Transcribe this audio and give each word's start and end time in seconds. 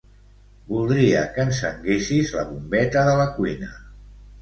Voldria 0.71 1.19
que 1.35 1.45
encenguessis 1.49 2.35
la 2.41 2.49
bombeta 2.51 3.07
de 3.13 3.17
la 3.25 3.33
cuina. 3.41 3.75